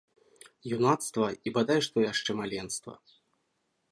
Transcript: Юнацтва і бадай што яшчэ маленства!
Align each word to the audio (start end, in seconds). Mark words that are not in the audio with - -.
Юнацтва 0.77 1.27
і 1.51 1.53
бадай 1.59 1.79
што 1.87 1.97
яшчэ 2.11 2.31
маленства! 2.41 2.93